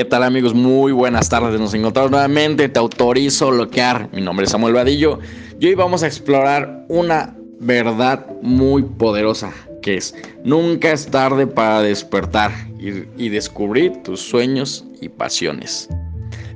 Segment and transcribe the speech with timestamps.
[0.00, 0.54] ¿Qué tal amigos?
[0.54, 1.60] Muy buenas tardes.
[1.60, 2.70] Nos encontramos nuevamente.
[2.70, 4.08] Te autorizo bloquear.
[4.14, 5.18] Mi nombre es Samuel Vadillo
[5.60, 9.52] y hoy vamos a explorar una verdad muy poderosa
[9.82, 15.86] que es nunca es tarde para despertar y, y descubrir tus sueños y pasiones.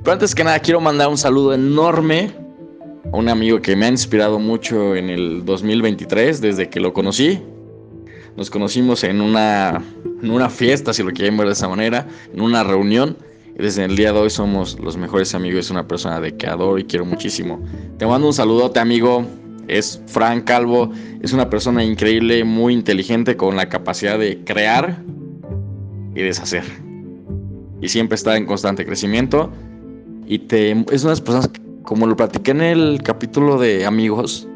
[0.01, 2.31] Pero antes que nada quiero mandar un saludo enorme
[3.13, 7.43] a un amigo que me ha inspirado mucho en el 2023 desde que lo conocí.
[8.35, 9.83] Nos conocimos en una
[10.23, 13.17] en una fiesta, si lo quieren ver de esa manera, en una reunión.
[13.57, 15.65] Desde el día de hoy somos los mejores amigos.
[15.65, 17.63] Es una persona de que adoro y quiero muchísimo.
[17.97, 19.25] Te mando un saludote, amigo.
[19.67, 20.91] Es Frank Calvo.
[21.21, 25.01] Es una persona increíble, muy inteligente, con la capacidad de crear
[26.13, 26.63] y deshacer.
[27.81, 29.49] Y siempre está en constante crecimiento.
[30.27, 31.49] Y te, es una de las personas,
[31.83, 34.47] como lo platiqué en el capítulo de amigos,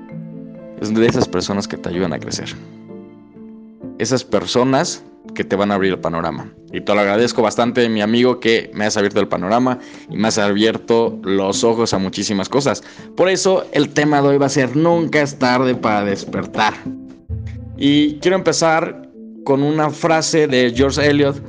[0.81, 2.49] es de esas personas que te ayudan a crecer.
[3.97, 6.51] Esas personas que te van a abrir el panorama.
[6.71, 10.27] Y te lo agradezco bastante, mi amigo, que me has abierto el panorama y me
[10.27, 12.83] has abierto los ojos a muchísimas cosas.
[13.15, 16.73] Por eso el tema de hoy va a ser Nunca es tarde para despertar.
[17.77, 19.09] Y quiero empezar
[19.45, 21.41] con una frase de George Eliot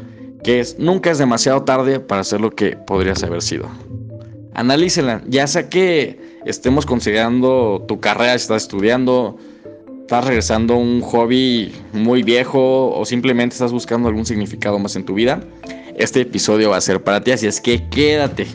[0.43, 3.69] que es Nunca es demasiado tarde para hacer lo que podrías haber sido.
[4.55, 9.37] Analícela, ya sea que estemos considerando tu carrera, estás estudiando,
[10.11, 15.05] estás regresando a un hobby muy viejo o simplemente estás buscando algún significado más en
[15.05, 15.41] tu vida,
[15.97, 18.49] este episodio va a ser para ti, así es que quédate.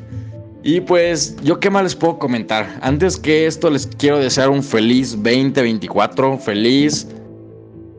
[0.64, 2.78] Y pues, yo qué más les puedo comentar.
[2.82, 7.08] Antes que esto, les quiero desear un feliz 2024, feliz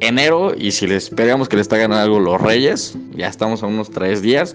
[0.00, 0.52] enero.
[0.54, 4.20] Y si les esperamos que les traigan algo los Reyes, ya estamos a unos tres
[4.20, 4.54] días,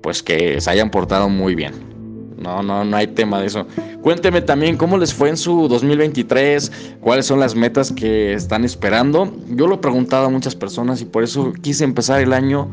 [0.00, 1.97] pues que se hayan portado muy bien.
[2.38, 3.66] No, no, no hay tema de eso.
[4.02, 9.32] Cuénteme también cómo les fue en su 2023, cuáles son las metas que están esperando.
[9.48, 12.68] Yo lo he preguntado a muchas personas y por eso quise empezar el año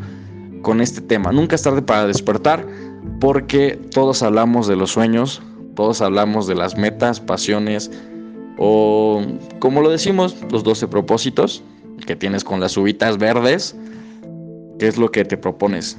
[0.62, 1.32] con este tema.
[1.32, 2.66] Nunca es tarde para despertar
[3.20, 5.42] porque todos hablamos de los sueños,
[5.76, 7.92] todos hablamos de las metas, pasiones
[8.58, 9.22] o
[9.60, 11.64] como lo decimos, los 12 propósitos
[12.06, 13.76] que tienes con las uvitas verdes,
[14.80, 15.98] qué es lo que te propones.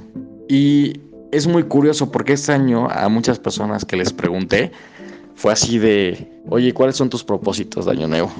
[0.48, 1.00] Y
[1.36, 4.72] es muy curioso porque este año a muchas personas que les pregunté
[5.34, 8.30] fue así de, oye, ¿cuáles son tus propósitos de año nuevo?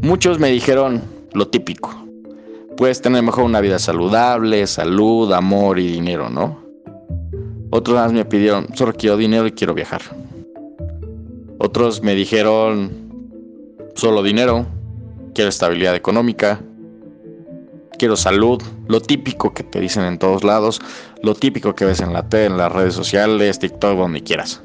[0.00, 1.02] Muchos me dijeron
[1.34, 1.94] lo típico.
[2.78, 6.58] Puedes tener mejor una vida saludable, salud, amor y dinero, ¿no?
[7.68, 10.00] Otros más me pidieron, solo quiero dinero y quiero viajar.
[11.58, 12.90] Otros me dijeron,
[13.94, 14.64] solo dinero,
[15.34, 16.62] quiero estabilidad económica,
[18.02, 20.80] quiero salud, lo típico que te dicen en todos lados,
[21.22, 24.60] lo típico que ves en la tele, en las redes sociales, TikTok, donde quieras.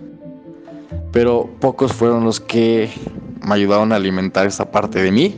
[1.12, 2.90] Pero pocos fueron los que
[3.46, 5.36] me ayudaron a alimentar esta parte de mí,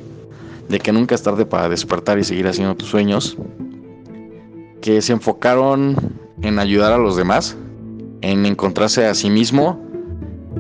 [0.70, 3.36] de que nunca es tarde para despertar y seguir haciendo tus sueños,
[4.80, 5.98] que se enfocaron
[6.42, 7.58] en ayudar a los demás,
[8.22, 9.78] en encontrarse a sí mismo,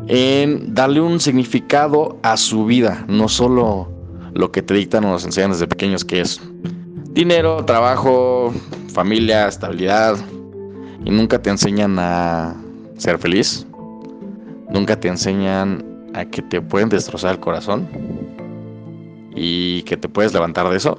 [0.07, 3.89] en darle un significado a su vida, no solo
[4.33, 6.41] lo que te dictan o nos enseñan desde pequeños, que es
[7.13, 8.53] dinero, trabajo,
[8.93, 10.17] familia, estabilidad.
[11.03, 12.55] Y nunca te enseñan a
[12.97, 13.65] ser feliz.
[14.69, 17.87] Nunca te enseñan a que te pueden destrozar el corazón.
[19.35, 20.97] Y que te puedes levantar de eso.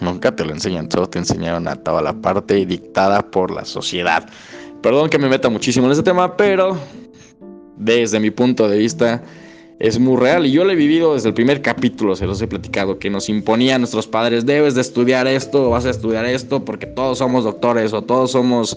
[0.00, 0.90] Nunca te lo enseñan.
[0.90, 4.28] Solo te enseñaron a toda la parte dictada por la sociedad.
[4.82, 6.76] Perdón que me meta muchísimo en este tema, pero
[7.76, 9.22] desde mi punto de vista
[9.78, 12.46] es muy real y yo lo he vivido desde el primer capítulo, se los he
[12.46, 16.86] platicado, que nos imponían nuestros padres, debes de estudiar esto, vas a estudiar esto, porque
[16.86, 18.76] todos somos doctores o todos somos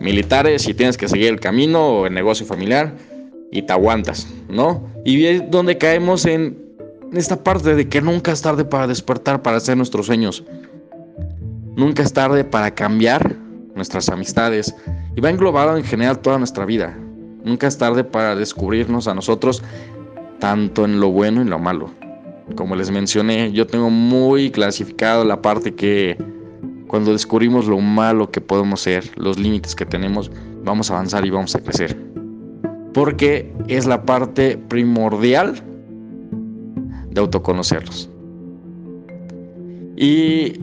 [0.00, 2.94] militares y tienes que seguir el camino o el negocio familiar
[3.52, 4.88] y te aguantas, ¿no?
[5.04, 6.58] Y es donde caemos en
[7.12, 10.44] esta parte de que nunca es tarde para despertar, para hacer nuestros sueños.
[11.76, 13.36] Nunca es tarde para cambiar
[13.74, 14.74] nuestras amistades
[15.16, 16.96] y va englobado en general toda nuestra vida.
[17.44, 19.62] Nunca es tarde para descubrirnos a nosotros
[20.40, 21.90] tanto en lo bueno y en lo malo.
[22.56, 26.16] Como les mencioné, yo tengo muy clasificado la parte que
[26.88, 30.30] cuando descubrimos lo malo que podemos ser, los límites que tenemos,
[30.64, 31.96] vamos a avanzar y vamos a crecer.
[32.92, 35.62] Porque es la parte primordial
[37.10, 38.10] de autoconocerlos.
[39.96, 40.54] Y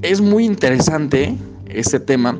[0.00, 1.36] es muy interesante
[1.66, 2.38] este tema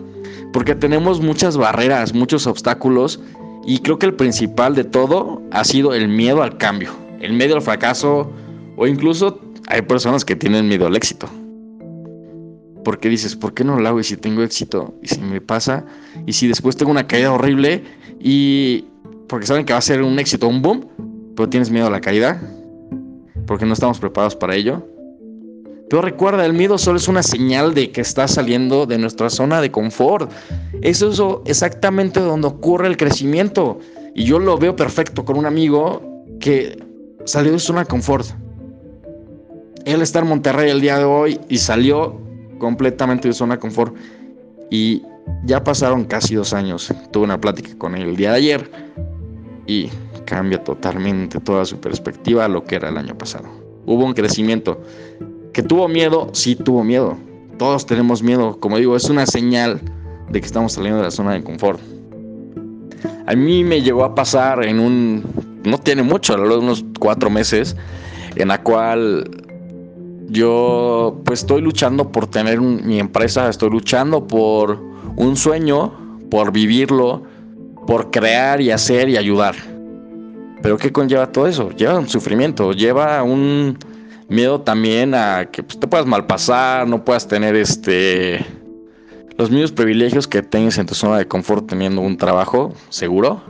[0.53, 3.21] porque tenemos muchas barreras, muchos obstáculos
[3.69, 7.55] y creo que el principal de todo ha sido el miedo al cambio, el miedo
[7.55, 8.33] al fracaso
[8.79, 11.29] o incluso hay personas que tienen miedo al éxito.
[12.83, 14.01] Porque dices, ¿por qué no lo hago?
[14.01, 15.85] Y si tengo éxito, y si me pasa,
[16.25, 17.85] y si después tengo una caída horrible,
[18.19, 18.87] y
[19.29, 20.87] porque saben que va a ser un éxito, un boom,
[21.37, 22.41] pero tienes miedo a la caída,
[23.47, 24.83] porque no estamos preparados para ello.
[25.89, 29.61] Pero recuerda, el miedo solo es una señal de que estás saliendo de nuestra zona
[29.61, 30.31] de confort.
[30.83, 33.79] Eso es exactamente donde ocurre el crecimiento.
[34.15, 36.03] Y yo lo veo perfecto con un amigo
[36.41, 36.83] que
[37.25, 38.27] salió de su zona de confort.
[39.87, 42.21] Él está en Monterrey el día de hoy y salió
[42.59, 43.97] completamente de zona de confort.
[44.71, 45.03] Y
[45.45, 46.93] ya pasaron casi dos años.
[47.11, 48.71] Tuve una plática con él el día de ayer
[49.67, 49.89] y
[50.27, 53.49] cambia totalmente toda su perspectiva a lo que era el año pasado.
[53.87, 54.83] Hubo un crecimiento.
[55.59, 57.17] Que tuvo miedo, sí tuvo miedo.
[57.59, 58.61] Todos tenemos miedo.
[58.61, 59.81] Como digo, es una señal
[60.31, 61.81] de que estamos saliendo de la zona de confort.
[63.27, 65.25] A mí me llegó a pasar en un,
[65.65, 67.75] no tiene mucho, a lo largo de unos cuatro meses,
[68.37, 69.29] en la cual
[70.29, 74.81] yo pues estoy luchando por tener mi empresa, estoy luchando por
[75.17, 75.93] un sueño,
[76.31, 77.25] por vivirlo,
[77.85, 79.57] por crear y hacer y ayudar.
[80.63, 81.71] Pero ¿qué conlleva todo eso?
[81.71, 83.77] Lleva un sufrimiento, lleva un
[84.29, 88.45] miedo también a que pues, te puedas malpasar, no puedas tener este
[89.37, 93.41] los mismos privilegios que tengas en tu zona de confort teniendo un trabajo seguro,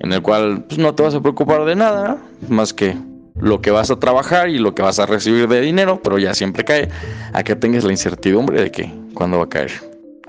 [0.00, 2.16] en el cual pues, no te vas a preocupar de nada,
[2.48, 2.96] más que
[3.38, 6.34] lo que vas a trabajar y lo que vas a recibir de dinero, pero ya
[6.34, 6.88] siempre cae
[7.34, 9.72] a que tengas la incertidumbre de que cuándo va a caer,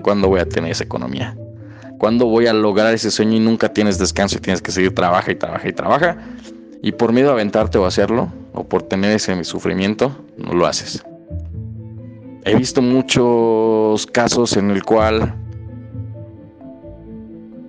[0.02, 1.34] cuándo voy a tener esa economía,
[1.98, 5.32] cuándo voy a lograr ese sueño y nunca tienes descanso y tienes que seguir trabaja
[5.32, 6.18] y trabaja y trabaja.
[6.82, 11.04] Y por miedo a aventarte o hacerlo, o por tener ese sufrimiento, no lo haces.
[12.44, 15.34] He visto muchos casos en el cual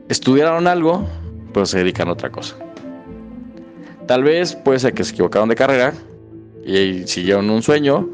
[0.08, 1.08] estudiaron algo,
[1.54, 2.56] pero se dedican a otra cosa.
[4.08, 5.94] Tal vez puede ser que se equivocaron de carrera
[6.66, 8.10] y siguieron un sueño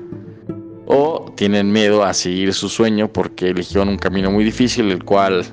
[0.85, 5.45] o tienen miedo a seguir su sueño porque eligieron un camino muy difícil, el cual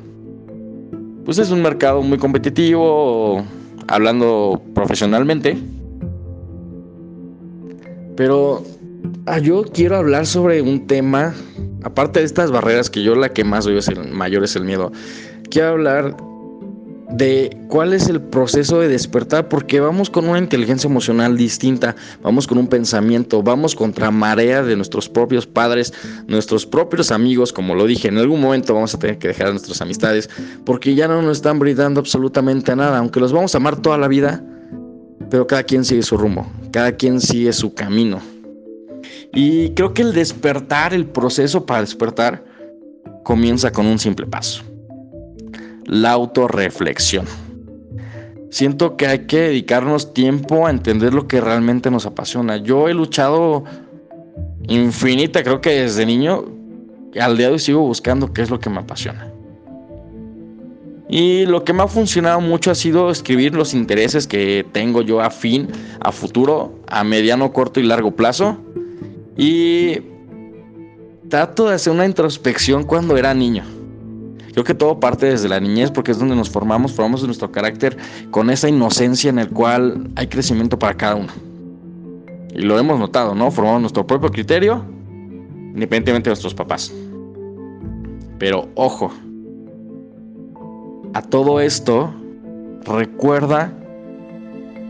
[1.25, 3.45] pues es un mercado muy competitivo,
[3.87, 5.57] hablando profesionalmente.
[8.17, 8.65] Pero
[9.27, 11.35] ah, yo quiero hablar sobre un tema,
[11.83, 14.65] aparte de estas barreras que yo la que más veo es el mayor es el
[14.65, 14.93] miedo.
[15.51, 16.17] Quiero hablar
[17.13, 22.47] de cuál es el proceso de despertar, porque vamos con una inteligencia emocional distinta, vamos
[22.47, 25.93] con un pensamiento, vamos contra marea de nuestros propios padres,
[26.27, 29.51] nuestros propios amigos, como lo dije, en algún momento vamos a tener que dejar a
[29.51, 30.31] nuestras amistades,
[30.65, 34.09] porque ya no nos están brindando absolutamente nada, aunque los vamos a amar toda la
[34.09, 34.43] vida,
[35.33, 38.21] pero cada quien sigue su rumbo, cada quien sigue su camino.
[39.33, 42.45] Y creo que el despertar, el proceso para despertar,
[43.23, 44.63] comienza con un simple paso
[45.87, 47.25] la autorreflexión.
[48.51, 52.59] Siento que hay que dedicarnos tiempo a entender lo que realmente nos apasiona.
[52.59, 53.65] Yo he luchado
[54.69, 56.45] infinita, creo que desde niño,
[57.19, 59.32] al día de hoy sigo buscando qué es lo que me apasiona.
[61.13, 65.21] Y lo que me ha funcionado mucho ha sido escribir los intereses que tengo yo
[65.21, 65.69] a fin,
[66.01, 68.57] a futuro, a mediano, corto y largo plazo.
[69.37, 69.99] Y
[71.29, 73.63] trato de hacer una introspección cuando era niño.
[74.53, 77.95] Creo que todo parte desde la niñez porque es donde nos formamos, formamos nuestro carácter
[78.31, 81.33] con esa inocencia en el cual hay crecimiento para cada uno.
[82.55, 83.51] Y lo hemos notado, ¿no?
[83.51, 84.83] Formamos nuestro propio criterio
[85.75, 86.91] independientemente de nuestros papás.
[88.39, 89.13] Pero ojo,
[91.15, 92.15] a todo esto
[92.85, 93.73] recuerda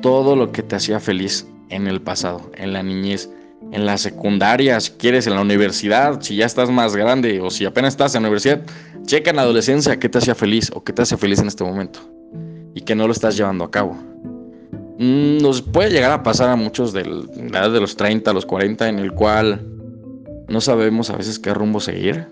[0.03, 3.31] todo lo que te hacía feliz en el pasado, en la niñez,
[3.73, 7.65] en la secundaria, si quieres, en la universidad, si ya estás más grande o si
[7.65, 8.63] apenas estás en la universidad,
[9.07, 11.65] checa en la adolescencia qué te hacía feliz o qué te hace feliz en este
[11.65, 12.01] momento
[12.75, 13.97] y que no lo estás llevando a cabo.
[14.99, 18.35] Mm, nos puede llegar a pasar a muchos de la edad de los 30, a
[18.35, 19.67] los 40, en el cual
[20.49, 22.27] no sabemos a veces qué rumbo seguir,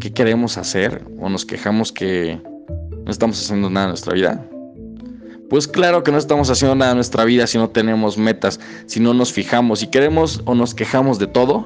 [0.00, 2.40] qué queremos hacer o nos quejamos que
[3.04, 4.44] no estamos haciendo nada en nuestra vida.
[5.48, 9.00] Pues claro que no estamos haciendo nada en nuestra vida si no tenemos metas, si
[9.00, 11.64] no nos fijamos, si queremos o nos quejamos de todo.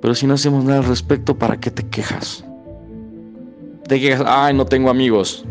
[0.00, 2.44] Pero si no hacemos nada al respecto, ¿para qué te quejas?
[3.88, 5.44] Te quejas, ay, no tengo amigos.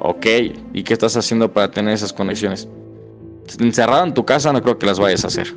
[0.00, 0.26] Ok,
[0.72, 2.68] ¿y qué estás haciendo para tener esas conexiones?
[3.58, 5.52] Encerrado en tu casa no creo que las vayas a hacer.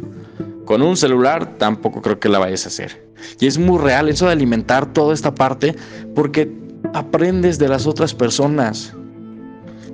[0.72, 3.06] Con un celular tampoco creo que la vayas a hacer.
[3.42, 5.76] Y es muy real eso de alimentar toda esta parte
[6.16, 6.50] porque
[6.94, 8.96] aprendes de las otras personas.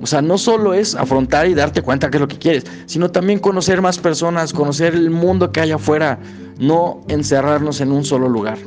[0.04, 3.10] O sea, no solo es afrontar y darte cuenta que es lo que quieres, sino
[3.10, 6.20] también conocer más personas, conocer el mundo que hay afuera,
[6.60, 8.60] no encerrarnos en un solo lugar.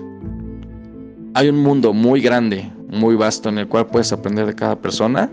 [1.35, 5.31] Hay un mundo muy grande, muy vasto en el cual puedes aprender de cada persona,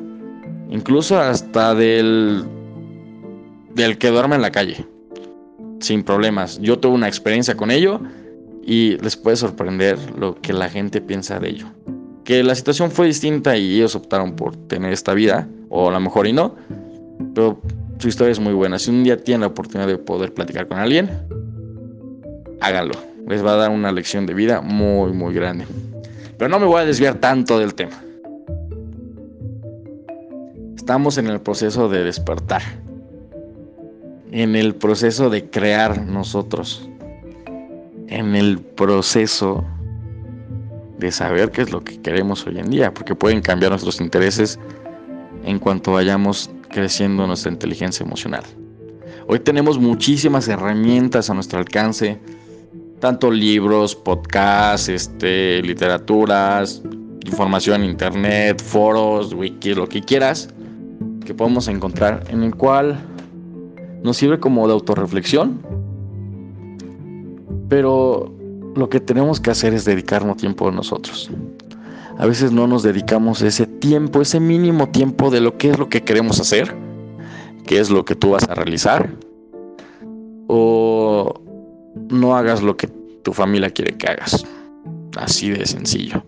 [0.69, 2.45] incluso hasta del
[3.73, 4.85] del que duerme en la calle,
[5.79, 6.59] sin problemas.
[6.59, 7.99] Yo tuve una experiencia con ello
[8.63, 11.67] y les puede sorprender lo que la gente piensa de ello.
[12.23, 15.99] Que la situación fue distinta y ellos optaron por tener esta vida o a lo
[15.99, 16.55] mejor y no,
[17.33, 17.61] pero
[17.99, 18.77] su historia es muy buena.
[18.77, 21.09] Si un día tienen la oportunidad de poder platicar con alguien,
[22.61, 22.95] háganlo.
[23.27, 25.65] Les va a dar una lección de vida muy, muy grande.
[26.37, 28.03] Pero no me voy a desviar tanto del tema.
[30.75, 32.61] Estamos en el proceso de despertar.
[34.31, 36.87] En el proceso de crear nosotros.
[38.07, 39.65] En el proceso
[40.97, 42.93] de saber qué es lo que queremos hoy en día.
[42.93, 44.59] Porque pueden cambiar nuestros intereses
[45.45, 48.43] en cuanto vayamos creciendo nuestra inteligencia emocional.
[49.27, 52.19] Hoy tenemos muchísimas herramientas a nuestro alcance,
[52.99, 56.81] tanto libros, podcasts, este, literaturas,
[57.25, 60.49] información en internet, foros, wiki, lo que quieras,
[61.25, 62.97] que podemos encontrar, en el cual
[64.03, 65.61] nos sirve como de autorreflexión,
[67.69, 68.33] pero
[68.75, 71.29] lo que tenemos que hacer es dedicarnos tiempo a nosotros.
[72.17, 75.89] A veces no nos dedicamos ese tiempo, ese mínimo tiempo de lo que es lo
[75.89, 76.75] que queremos hacer,
[77.65, 79.09] qué es lo que tú vas a realizar,
[80.47, 81.33] o
[82.09, 82.87] no hagas lo que
[83.23, 84.45] tu familia quiere que hagas.
[85.17, 86.23] Así de sencillo.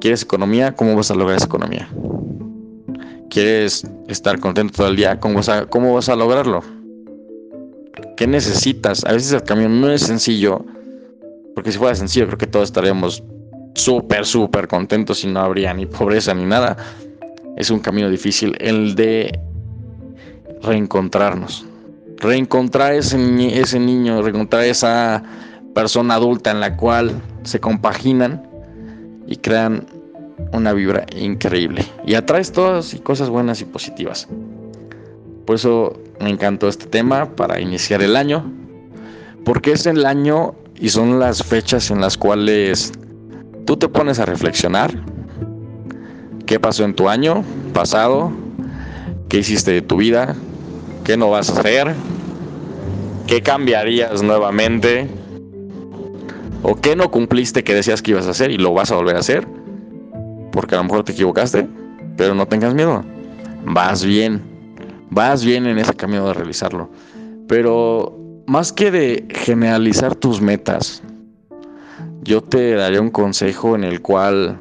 [0.00, 0.76] ¿Quieres economía?
[0.76, 1.88] ¿Cómo vas a lograr esa economía?
[3.30, 5.20] ¿Quieres estar contento todo el día?
[5.20, 6.62] ¿Cómo vas a, cómo vas a lograrlo?
[8.16, 9.04] ¿Qué necesitas?
[9.04, 10.64] A veces el camino no es sencillo,
[11.54, 13.22] porque si fuera sencillo creo que todos estaríamos
[13.74, 16.76] súper, súper contentos y no habría ni pobreza ni nada.
[17.56, 19.38] Es un camino difícil el de
[20.62, 21.66] reencontrarnos.
[22.16, 23.18] Reencontrar ese,
[23.60, 25.22] ese niño, reencontrar esa
[25.74, 28.42] persona adulta en la cual se compaginan
[29.26, 29.86] y crean
[30.52, 31.84] una vibra increíble.
[32.06, 34.28] Y atraes todas y cosas buenas y positivas.
[35.46, 38.44] Por eso me encantó este tema para iniciar el año.
[39.44, 42.92] Porque es el año y son las fechas en las cuales
[43.64, 44.92] tú te pones a reflexionar
[46.46, 48.32] qué pasó en tu año pasado,
[49.28, 50.34] qué hiciste de tu vida,
[51.04, 51.94] qué no vas a hacer,
[53.26, 55.08] qué cambiarías nuevamente
[56.62, 59.16] o qué no cumpliste que decías que ibas a hacer y lo vas a volver
[59.16, 59.46] a hacer,
[60.52, 61.68] porque a lo mejor te equivocaste,
[62.16, 63.04] pero no tengas miedo,
[63.64, 64.42] vas bien,
[65.10, 66.90] vas bien en ese camino de realizarlo,
[67.46, 71.02] pero más que de generalizar tus metas,
[72.22, 74.58] yo te daría un consejo en el cual,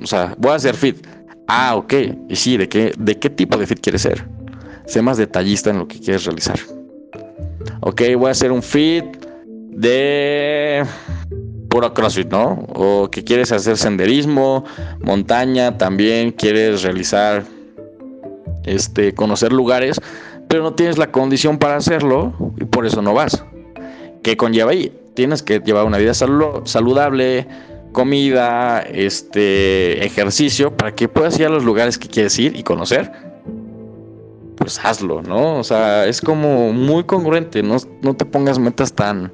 [0.00, 1.06] o sea, voy a hacer fit.
[1.48, 1.94] Ah, ok.
[2.28, 4.26] Y sí, ¿de qué, de qué tipo de fit quieres ser?
[4.86, 6.58] Sé más detallista en lo que quieres realizar.
[7.80, 9.04] Ok, voy a hacer un fit
[9.70, 10.84] de
[11.72, 12.66] puro CrossFit, ¿no?
[12.74, 14.64] O que quieres hacer senderismo,
[15.00, 17.44] montaña, también quieres realizar,
[18.64, 19.98] este, conocer lugares,
[20.48, 23.42] pero no tienes la condición para hacerlo y por eso no vas.
[24.22, 24.92] ¿Qué conlleva ahí?
[25.14, 27.46] tienes que llevar una vida saludable,
[27.92, 33.10] comida, este, ejercicio, para que puedas ir a los lugares que quieres ir y conocer.
[34.56, 35.58] Pues hazlo, ¿no?
[35.58, 39.32] O sea, es como muy congruente, no, no te pongas metas tan,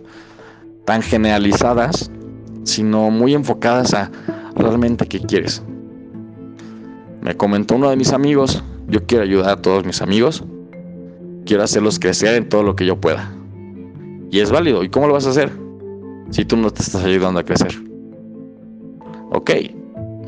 [0.85, 2.11] tan generalizadas,
[2.69, 4.11] sino muy enfocadas a
[4.55, 5.63] realmente qué quieres.
[7.21, 10.45] Me comentó uno de mis amigos, yo quiero ayudar a todos mis amigos,
[11.45, 13.33] quiero hacerlos crecer en todo lo que yo pueda.
[14.31, 14.85] Y es válido.
[14.85, 15.51] ¿Y cómo lo vas a hacer?
[16.31, 17.75] si tú no te estás ayudando a crecer.
[19.31, 19.51] Ok,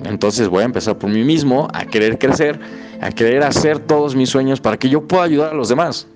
[0.04, 2.58] entonces voy a empezar por mí mismo a querer crecer,
[3.00, 6.06] a querer hacer todos mis sueños para que yo pueda ayudar a los demás.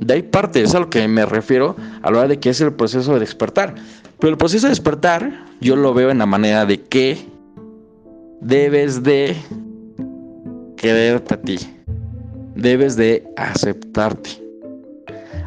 [0.00, 2.60] De ahí parte, es a lo que me refiero a la hora de que es
[2.60, 3.74] el proceso de despertar.
[4.18, 7.18] Pero el proceso de despertar yo lo veo en la manera de que
[8.40, 9.36] debes de
[10.76, 11.58] quererte a ti.
[12.54, 14.30] Debes de aceptarte.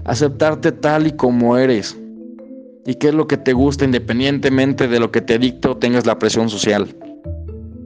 [0.04, 1.98] Aceptarte tal y como eres
[2.88, 6.06] y qué es lo que te gusta independientemente de lo que te dicte o tengas
[6.06, 6.88] la presión social.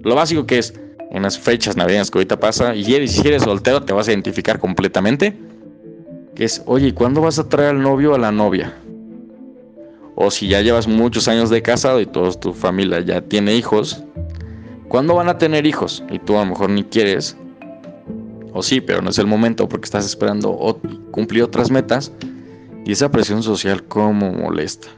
[0.04, 0.76] Lo básico que es,
[1.10, 4.60] en las fechas navideñas que ahorita pasa, y si eres soltero te vas a identificar
[4.60, 5.36] completamente,
[6.36, 8.76] que es, oye, ¿cuándo vas a traer al novio o a la novia?
[10.24, 14.04] O si ya llevas muchos años de casado y toda tu familia ya tiene hijos,
[14.88, 16.04] ¿cuándo van a tener hijos?
[16.12, 17.36] Y tú a lo mejor ni quieres,
[18.54, 22.12] o sí, pero no es el momento porque estás esperando cumplir otras metas
[22.86, 24.90] y esa presión social como molesta.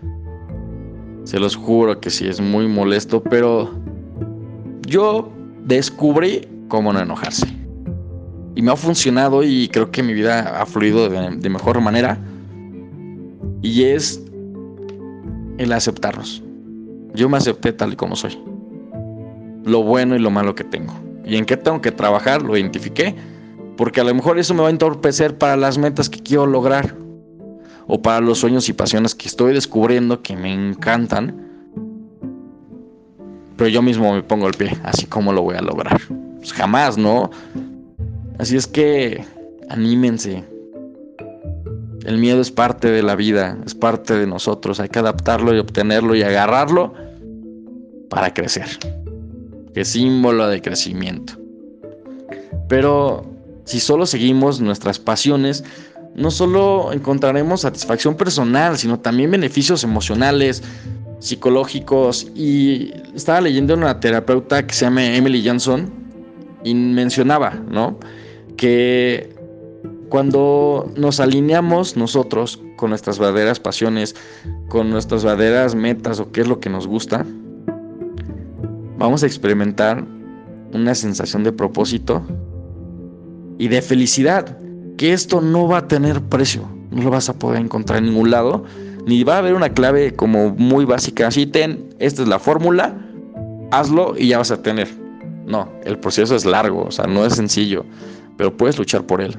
[1.23, 3.73] Se los juro que sí, es muy molesto, pero
[4.85, 5.31] yo
[5.63, 7.47] descubrí cómo no enojarse.
[8.55, 12.19] Y me ha funcionado y creo que mi vida ha fluido de, mejor manera.
[13.61, 14.21] Y es
[15.57, 16.43] el aceptarnos.
[17.13, 18.37] Yo me acepté tal y como soy.
[19.65, 20.93] Lo bueno y lo malo que tengo.
[21.25, 23.15] Y en qué tengo que trabajar, lo identifiqué.
[23.77, 26.95] Porque a lo mejor eso me va a entorpecer para las metas que quiero lograr
[27.87, 31.49] o para los sueños y pasiones que estoy descubriendo que me encantan.
[33.57, 35.99] Pero yo mismo me pongo el pie, así como lo voy a lograr.
[36.37, 37.29] Pues jamás, ¿no?
[38.37, 39.23] Así es que
[39.69, 40.43] anímense.
[42.05, 44.79] El miedo es parte de la vida, es parte de nosotros.
[44.79, 46.93] Hay que adaptarlo y obtenerlo y agarrarlo
[48.09, 48.67] para crecer.
[49.73, 51.33] Que símbolo de crecimiento.
[52.67, 53.25] Pero
[53.65, 55.63] si solo seguimos nuestras pasiones,
[56.15, 60.61] no solo encontraremos satisfacción personal, sino también beneficios emocionales,
[61.19, 62.27] psicológicos.
[62.35, 65.91] Y estaba leyendo una terapeuta que se llama Emily Johnson
[66.63, 67.97] y mencionaba, ¿no?
[68.57, 69.32] Que
[70.13, 74.15] cuando nos alineamos nosotros con nuestras verdaderas pasiones,
[74.69, 77.25] con nuestras verdaderas metas o qué es lo que nos gusta,
[78.99, 80.05] vamos a experimentar
[80.71, 82.21] una sensación de propósito
[83.57, 84.55] y de felicidad,
[84.97, 88.29] que esto no va a tener precio, no lo vas a poder encontrar en ningún
[88.29, 88.65] lado,
[89.07, 92.95] ni va a haber una clave como muy básica, así ten, esta es la fórmula,
[93.71, 94.89] hazlo y ya vas a tener.
[95.47, 97.83] No, el proceso es largo, o sea, no es sencillo,
[98.37, 99.35] pero puedes luchar por él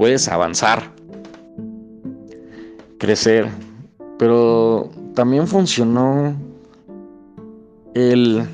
[0.00, 0.82] puedes avanzar,
[2.96, 3.46] crecer,
[4.18, 6.34] pero también funcionó
[7.92, 8.48] el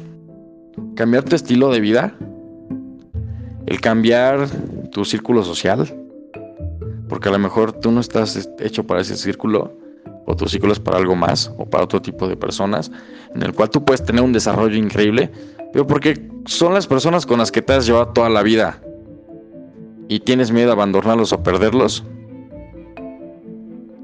[0.97, 2.13] cambiar tu estilo de vida,
[3.67, 4.49] el cambiar
[4.91, 5.87] tu círculo social,
[7.09, 9.73] porque a lo mejor tú no estás hecho para ese círculo,
[10.25, 12.91] o tu círculo es para algo más, o para otro tipo de personas,
[13.33, 15.31] en el cual tú puedes tener un desarrollo increíble,
[15.73, 18.81] pero porque son las personas con las que te has llevado toda la vida
[20.09, 22.05] y tienes miedo a abandonarlos o perderlos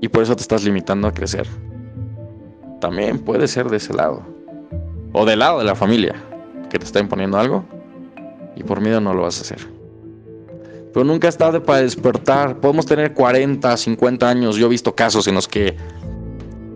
[0.01, 1.47] y por eso te estás limitando a crecer.
[2.81, 4.23] También puede ser de ese lado.
[5.13, 6.17] O del lado de la familia,
[6.69, 7.65] que te está imponiendo algo
[8.57, 9.59] y por miedo no lo vas a hacer.
[10.93, 12.59] Pero nunca es tarde para despertar.
[12.59, 14.57] Podemos tener 40, 50 años.
[14.57, 15.77] Yo he visto casos en los que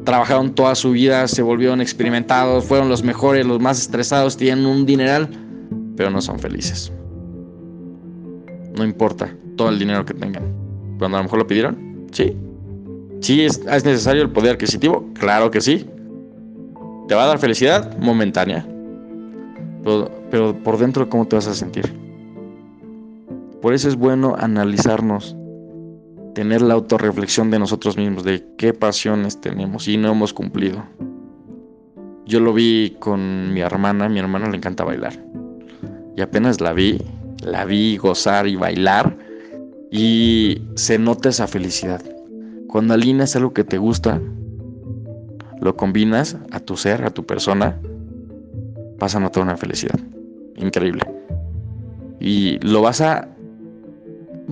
[0.05, 4.87] trabajaron toda su vida, se volvieron experimentados, fueron los mejores, los más estresados, tienen un
[4.87, 5.29] dineral,
[5.97, 6.93] pero no son felices.
[8.77, 10.45] No importa todo el dinero que tengan.
[10.99, 12.37] Cuando a lo mejor lo pidieron, sí.
[13.21, 15.09] ¿Sí es, necesario el poder adquisitivo?
[15.15, 15.87] Claro que sí.
[17.09, 17.97] ¿Te va a dar felicidad?
[17.99, 18.67] Momentánea.
[19.83, 21.93] Pero, pero por dentro, ¿cómo te vas a sentir?
[23.63, 25.37] Por eso es bueno analizarnos,
[26.35, 30.85] tener la autorreflexión de nosotros mismos, de qué pasiones tenemos y no hemos cumplido.
[32.27, 35.15] Yo lo vi con mi hermana, mi hermana le encanta bailar.
[36.17, 37.01] Y apenas la vi,
[37.43, 39.17] la vi gozar y bailar
[39.91, 42.03] y se nota esa felicidad.
[42.69, 44.21] Cuando alineas algo que te gusta,
[45.61, 47.81] lo combinas a tu ser, a tu persona,
[48.99, 49.99] vas a notar una felicidad
[50.57, 51.03] increíble.
[52.21, 53.29] Y lo vas a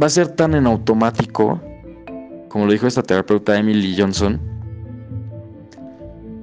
[0.01, 1.61] va a ser tan en automático,
[2.49, 4.41] como lo dijo esta terapeuta Emily Johnson,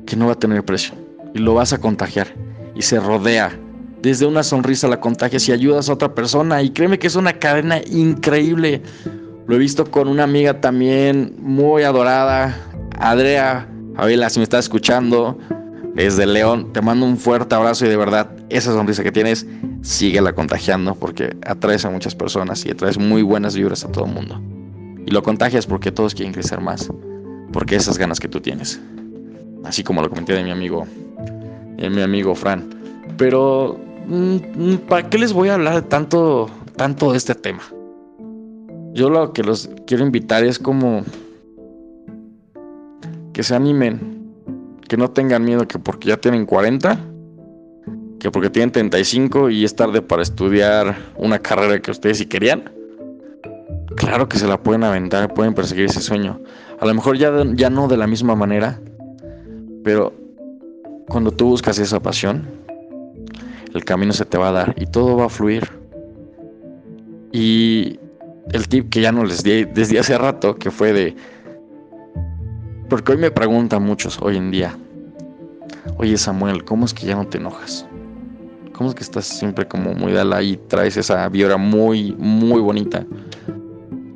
[0.05, 0.95] que no va a tener precio
[1.33, 2.27] y lo vas a contagiar
[2.75, 3.57] y se rodea
[4.01, 6.61] desde una sonrisa la contagias y ayudas a otra persona.
[6.61, 8.81] Y créeme que es una cadena increíble.
[9.47, 12.57] Lo he visto con una amiga también muy adorada,
[12.99, 13.67] Andrea.
[13.95, 15.37] Fabiola, si me estás escuchando
[15.95, 19.45] desde León, te mando un fuerte abrazo y de verdad esa sonrisa que tienes,
[19.81, 24.13] síguela contagiando porque atraes a muchas personas y atraes muy buenas vibras a todo el
[24.13, 24.41] mundo.
[25.05, 26.89] Y lo contagias porque todos quieren crecer más,
[27.51, 28.79] porque esas ganas que tú tienes.
[29.65, 30.87] Así como lo comenté de mi amigo,
[31.77, 32.69] de mi amigo Fran.
[33.17, 33.77] Pero
[34.87, 37.61] ¿para qué les voy a hablar tanto, tanto de este tema?
[38.93, 41.03] Yo lo que los quiero invitar es como
[43.33, 44.33] que se animen,
[44.87, 46.99] que no tengan miedo que porque ya tienen 40,
[48.19, 52.69] que porque tienen 35 y es tarde para estudiar una carrera que ustedes sí querían.
[53.95, 56.39] Claro que se la pueden aventar, pueden perseguir ese sueño.
[56.79, 58.79] A lo mejor ya, ya no de la misma manera,
[59.83, 60.13] pero
[61.07, 62.60] cuando tú buscas esa pasión,
[63.73, 65.69] el camino se te va a dar y todo va a fluir.
[67.31, 67.99] Y
[68.51, 71.15] el tip que ya no les di desde hace rato, que fue de...
[72.89, 74.77] Porque hoy me preguntan muchos, hoy en día,
[75.97, 77.85] oye Samuel, ¿cómo es que ya no te enojas?
[78.73, 83.05] ¿Cómo es que estás siempre como muy dala y traes esa vibra muy, muy bonita?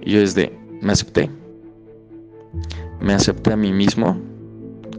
[0.01, 1.29] Y yo desde, me acepté.
[2.99, 4.19] Me acepté a mí mismo,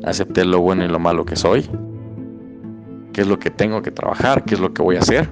[0.05, 1.69] acepté lo bueno y lo malo que soy
[3.17, 5.27] qué es lo que tengo que trabajar, qué es lo que voy a hacer.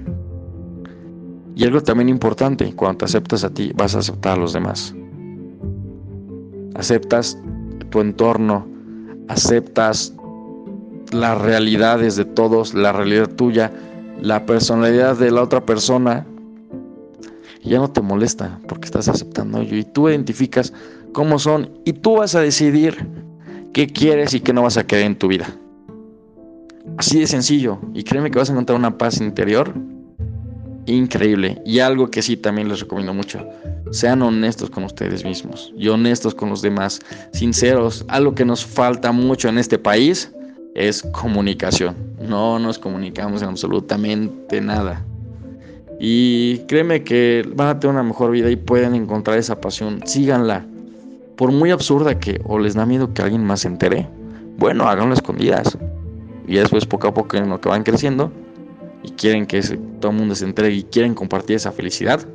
[1.54, 4.94] Y algo también importante, cuando te aceptas a ti, vas a aceptar a los demás.
[6.76, 7.38] Aceptas
[7.90, 8.66] tu entorno,
[9.28, 10.14] aceptas
[11.12, 13.70] las realidades de todos, la realidad tuya,
[14.18, 16.26] la personalidad de la otra persona.
[17.60, 20.72] Y ya no te molesta porque estás aceptando ello y tú identificas
[21.12, 23.06] cómo son y tú vas a decidir
[23.74, 25.54] qué quieres y qué no vas a querer en tu vida.
[26.96, 27.78] Así de sencillo.
[27.94, 29.74] Y créeme que vas a encontrar una paz interior
[30.86, 31.60] increíble.
[31.64, 33.46] Y algo que sí también les recomiendo mucho.
[33.90, 37.00] Sean honestos con ustedes mismos y honestos con los demás.
[37.32, 38.04] Sinceros.
[38.08, 40.32] Algo que nos falta mucho en este país
[40.74, 41.96] es comunicación.
[42.20, 45.04] No nos comunicamos en absolutamente nada.
[46.00, 50.00] Y créeme que van a tener una mejor vida y pueden encontrar esa pasión.
[50.04, 50.66] Síganla.
[51.36, 54.08] Por muy absurda que o les da miedo que alguien más se entere,
[54.56, 55.76] bueno, háganlo escondidas.
[56.46, 58.30] Y después poco a poco en lo que van creciendo
[59.02, 59.60] y quieren que
[60.00, 62.26] todo el mundo se entere y quieren compartir esa felicidad,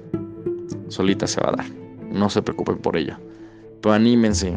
[0.88, 1.65] solita se va a dar.
[2.12, 3.17] No se preocupen por ello.
[3.82, 4.54] Pero anímense.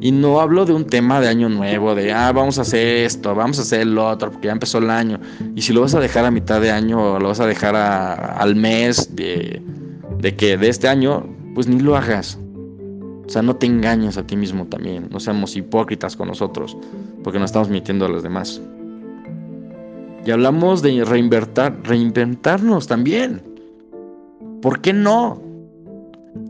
[0.00, 3.34] Y no hablo de un tema de año nuevo, de, ah, vamos a hacer esto,
[3.34, 5.18] vamos a hacer lo otro, porque ya empezó el año.
[5.56, 8.54] Y si lo vas a dejar a mitad de año lo vas a dejar al
[8.54, 9.60] mes de,
[10.18, 12.38] de que de este año, pues ni lo hagas.
[13.28, 15.08] O sea, no te engañes a ti mismo también.
[15.10, 16.78] No seamos hipócritas con nosotros,
[17.22, 18.62] porque nos estamos mintiendo a los demás.
[20.24, 23.42] Y hablamos de reinventar, reinventarnos también.
[24.62, 25.42] ¿Por qué no?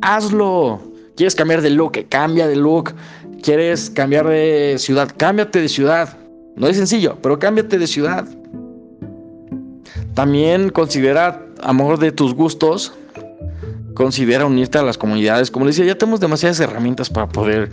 [0.03, 0.81] Hazlo.
[1.17, 1.99] ¿Quieres cambiar de look?
[2.09, 2.95] Cambia de look.
[3.43, 5.13] ¿Quieres cambiar de ciudad?
[5.17, 6.17] Cámbiate de ciudad.
[6.55, 8.25] No es sencillo, pero cámbiate de ciudad.
[10.15, 12.93] También considera, amor de tus gustos,
[13.99, 15.51] considera unirte a las comunidades.
[15.51, 17.69] Como les decía, ya tenemos demasiadas herramientas para poder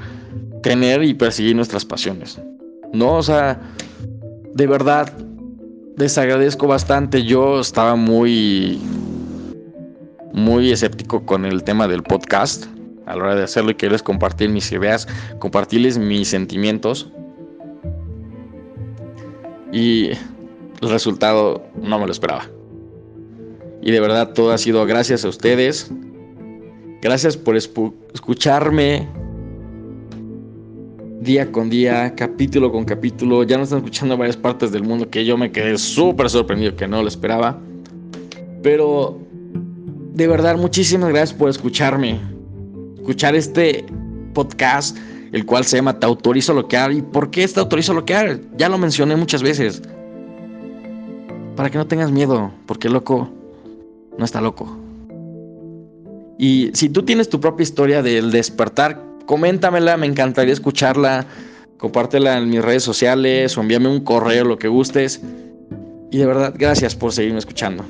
[0.63, 2.41] tener y perseguir nuestras pasiones.
[2.91, 3.61] No, o sea,
[4.55, 5.13] de verdad,
[5.97, 7.23] les agradezco bastante.
[7.23, 8.81] Yo estaba muy,
[10.33, 12.65] muy escéptico con el tema del podcast
[13.05, 15.07] a la hora de hacerlo y quererles compartir mis ideas,
[15.37, 17.11] compartirles mis sentimientos.
[19.71, 20.07] Y
[20.81, 22.49] el resultado no me lo esperaba.
[23.83, 25.91] Y de verdad todo ha sido gracias a ustedes.
[27.05, 29.07] Gracias por escucharme
[31.21, 33.43] día con día, capítulo con capítulo.
[33.43, 36.75] Ya nos están escuchando en varias partes del mundo que yo me quedé súper sorprendido,
[36.75, 37.59] que no lo esperaba.
[38.63, 39.19] Pero
[40.15, 42.19] de verdad, muchísimas gracias por escucharme.
[42.95, 43.85] Escuchar este
[44.33, 44.97] podcast,
[45.31, 46.91] el cual se llama Te autorizo bloquear.
[46.91, 48.41] ¿Y por qué te autorizo bloquear?
[48.57, 49.83] Ya lo mencioné muchas veces.
[51.55, 53.29] Para que no tengas miedo, porque loco
[54.17, 54.84] no está loco.
[56.37, 61.25] Y si tú tienes tu propia historia del despertar, coméntamela, me encantaría escucharla.
[61.77, 65.21] Compártela en mis redes sociales o envíame un correo, lo que gustes.
[66.11, 67.83] Y de verdad, gracias por seguirme escuchando.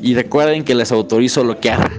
[0.00, 1.90] Y recuerden que les autorizo bloquear.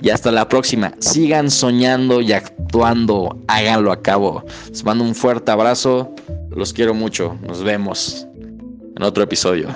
[0.00, 0.94] Y hasta la próxima.
[0.98, 3.38] Sigan soñando y actuando.
[3.48, 4.44] Háganlo a cabo.
[4.68, 6.14] Les mando un fuerte abrazo.
[6.50, 7.36] Los quiero mucho.
[7.46, 8.26] Nos vemos
[8.96, 9.68] en otro episodio.